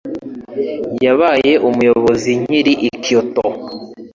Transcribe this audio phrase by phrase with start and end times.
[1.05, 3.47] Yabaye umuyobozi nkiri i Kyoto.